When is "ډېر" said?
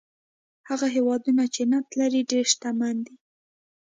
2.31-2.45